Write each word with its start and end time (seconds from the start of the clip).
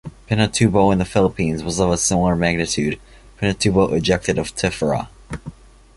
Pinatubo 0.25 0.91
in 0.91 0.97
the 0.97 1.05
Philippines 1.05 1.61
was 1.61 1.79
of 1.79 1.91
a 1.91 1.95
similar 1.95 2.35
magnitude; 2.35 2.99
Pinatubo 3.39 3.93
ejected 3.95 4.39
of 4.39 4.55
tephra. 4.55 5.09